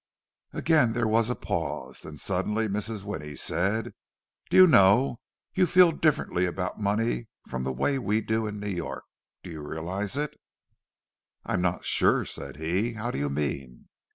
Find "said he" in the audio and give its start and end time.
12.25-12.93